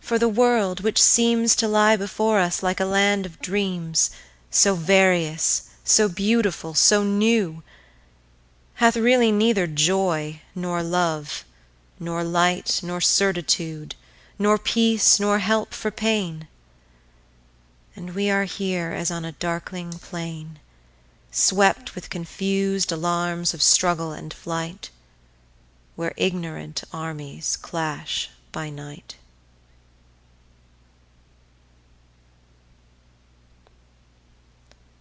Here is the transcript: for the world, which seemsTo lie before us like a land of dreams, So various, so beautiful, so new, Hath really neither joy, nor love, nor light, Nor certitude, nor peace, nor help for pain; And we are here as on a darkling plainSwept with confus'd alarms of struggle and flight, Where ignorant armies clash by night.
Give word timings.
for 0.00 0.16
the 0.18 0.28
world, 0.28 0.80
which 0.80 0.98
seemsTo 1.00 1.70
lie 1.70 1.94
before 1.94 2.40
us 2.40 2.64
like 2.64 2.80
a 2.80 2.84
land 2.84 3.24
of 3.24 3.40
dreams, 3.40 4.10
So 4.50 4.74
various, 4.74 5.62
so 5.84 6.08
beautiful, 6.08 6.74
so 6.74 7.04
new, 7.04 7.62
Hath 8.74 8.96
really 8.96 9.30
neither 9.30 9.68
joy, 9.68 10.40
nor 10.52 10.82
love, 10.82 11.44
nor 12.00 12.24
light, 12.24 12.80
Nor 12.82 13.00
certitude, 13.00 13.94
nor 14.36 14.58
peace, 14.58 15.20
nor 15.20 15.38
help 15.38 15.72
for 15.72 15.92
pain; 15.92 16.48
And 17.94 18.12
we 18.16 18.30
are 18.30 18.46
here 18.46 18.90
as 18.90 19.12
on 19.12 19.24
a 19.24 19.30
darkling 19.30 19.92
plainSwept 19.92 21.94
with 21.94 22.10
confus'd 22.10 22.90
alarms 22.90 23.54
of 23.54 23.62
struggle 23.62 24.10
and 24.10 24.34
flight, 24.34 24.90
Where 25.94 26.14
ignorant 26.16 26.82
armies 26.92 27.56
clash 27.56 28.28
by 28.50 28.70
night. 28.70 29.14